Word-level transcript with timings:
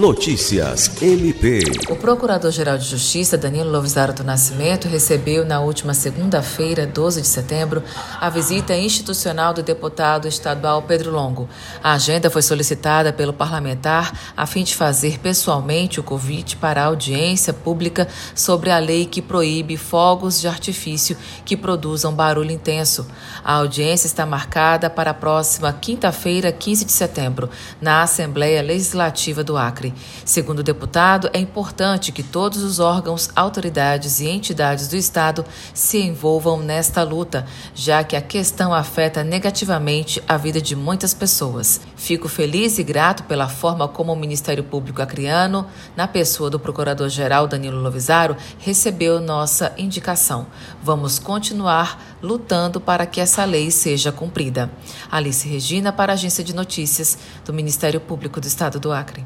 Notícias 0.00 0.90
MP. 1.02 1.60
O 1.90 1.94
Procurador-Geral 1.94 2.78
de 2.78 2.86
Justiça, 2.86 3.36
Danilo 3.36 3.70
Lovisaro 3.70 4.14
do 4.14 4.24
Nascimento, 4.24 4.88
recebeu 4.88 5.44
na 5.44 5.60
última 5.60 5.92
segunda-feira, 5.92 6.86
12 6.86 7.20
de 7.20 7.26
setembro, 7.26 7.82
a 8.18 8.30
visita 8.30 8.74
institucional 8.74 9.52
do 9.52 9.62
deputado 9.62 10.26
estadual 10.26 10.80
Pedro 10.80 11.10
Longo. 11.10 11.46
A 11.84 11.92
agenda 11.92 12.30
foi 12.30 12.40
solicitada 12.40 13.12
pelo 13.12 13.34
parlamentar 13.34 14.32
a 14.34 14.46
fim 14.46 14.64
de 14.64 14.74
fazer 14.74 15.18
pessoalmente 15.18 16.00
o 16.00 16.02
convite 16.02 16.56
para 16.56 16.80
a 16.80 16.86
audiência 16.86 17.52
pública 17.52 18.08
sobre 18.34 18.70
a 18.70 18.78
lei 18.78 19.04
que 19.04 19.20
proíbe 19.20 19.76
fogos 19.76 20.40
de 20.40 20.48
artifício 20.48 21.14
que 21.44 21.58
produzam 21.58 22.14
barulho 22.14 22.50
intenso. 22.52 23.06
A 23.44 23.52
audiência 23.52 24.06
está 24.06 24.24
marcada 24.24 24.88
para 24.88 25.10
a 25.10 25.14
próxima 25.14 25.70
quinta-feira, 25.74 26.50
15 26.50 26.86
de 26.86 26.92
setembro, 26.92 27.50
na 27.82 28.02
Assembleia 28.02 28.62
Legislativa 28.62 29.44
do 29.44 29.58
Acre. 29.58 29.89
Segundo 30.24 30.60
o 30.60 30.62
deputado, 30.62 31.30
é 31.32 31.38
importante 31.38 32.12
que 32.12 32.22
todos 32.22 32.62
os 32.62 32.78
órgãos, 32.78 33.30
autoridades 33.34 34.20
e 34.20 34.28
entidades 34.28 34.88
do 34.88 34.96
Estado 34.96 35.44
se 35.74 35.98
envolvam 35.98 36.58
nesta 36.60 37.02
luta, 37.02 37.46
já 37.74 38.02
que 38.04 38.16
a 38.16 38.22
questão 38.22 38.72
afeta 38.72 39.24
negativamente 39.24 40.22
a 40.28 40.36
vida 40.36 40.60
de 40.60 40.74
muitas 40.76 41.14
pessoas. 41.14 41.80
Fico 41.96 42.28
feliz 42.28 42.78
e 42.78 42.82
grato 42.82 43.24
pela 43.24 43.48
forma 43.48 43.88
como 43.88 44.12
o 44.12 44.16
Ministério 44.16 44.64
Público 44.64 45.02
Acreano, 45.02 45.66
na 45.96 46.08
pessoa 46.08 46.50
do 46.50 46.58
Procurador-Geral 46.58 47.46
Danilo 47.46 47.80
Lovisaro, 47.80 48.36
recebeu 48.58 49.20
nossa 49.20 49.72
indicação. 49.76 50.46
Vamos 50.82 51.18
continuar 51.18 52.18
lutando 52.22 52.80
para 52.80 53.06
que 53.06 53.20
essa 53.20 53.44
lei 53.44 53.70
seja 53.70 54.12
cumprida. 54.12 54.70
Alice 55.10 55.48
Regina, 55.48 55.92
para 55.92 56.12
a 56.12 56.14
Agência 56.14 56.44
de 56.44 56.54
Notícias 56.54 57.18
do 57.44 57.52
Ministério 57.52 58.00
Público 58.00 58.40
do 58.40 58.46
Estado 58.46 58.78
do 58.78 58.92
Acre. 58.92 59.24